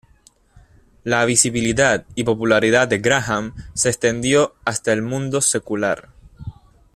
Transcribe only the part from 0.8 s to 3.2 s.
La visibilidad y popularidad de